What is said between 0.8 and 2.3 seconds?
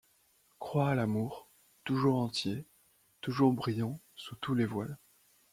à l’amour, toujours